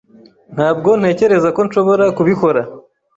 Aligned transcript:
Ntabwo 0.55 0.89
ntekereza 0.99 1.49
ko 1.55 1.59
nshobora 1.67 2.05
kubikora. 2.17 2.61